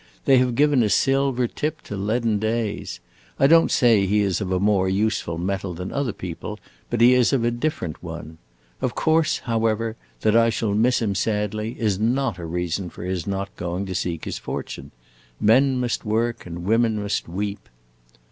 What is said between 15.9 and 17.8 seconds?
work and women must weep!"